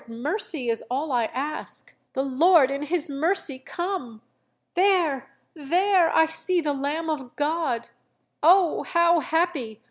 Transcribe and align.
mercy 0.09 0.67
is 0.69 0.83
all 0.89 1.11
I 1.11 1.25
ask. 1.25 1.93
The 2.13 2.23
Lord 2.23 2.71
in 2.71 2.81
His 2.81 3.07
mercy 3.07 3.59
come! 3.59 4.21
There! 4.73 5.27
there! 5.55 6.09
I 6.09 6.25
see 6.25 6.59
the 6.59 6.73
Lamb 6.73 7.07
of 7.07 7.35
God! 7.35 7.89
Oh! 8.41 8.81
how 8.81 9.19
happy! 9.19 9.79